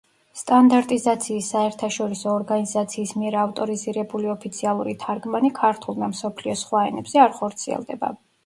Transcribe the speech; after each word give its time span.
სტანდარტიზაციის 0.39 1.49
საერთაშორისო 1.53 2.31
ორგანიზაციის 2.37 3.13
მიერ 3.19 3.37
ავტორიზირებული 3.43 4.31
ოფიციალური 4.37 4.97
თარგმანი 5.07 5.55
ქართულ 5.61 6.03
და 6.03 6.13
მსოფლიოს 6.15 6.65
სხვა 6.67 6.87
ენებზე 6.91 7.25
არ 7.29 7.41
ხორციელდება. 7.43 8.15